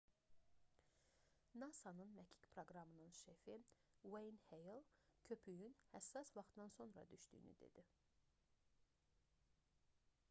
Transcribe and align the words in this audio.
nasa-nın 1.63 2.15
məkik 2.19 2.47
proqramının 2.55 3.13
şefi 3.19 3.57
n 3.59 3.67
ueyn 4.13 4.41
heyl 4.47 4.73
jr 4.81 5.13
köpüyün 5.29 5.77
həssas 5.93 6.35
vaxtdan 6.41 6.75
sonra 6.79 7.07
düşdüyünü 7.15 7.55
dedi 7.63 7.85